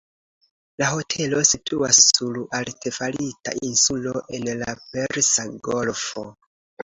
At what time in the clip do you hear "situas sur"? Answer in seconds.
1.49-2.39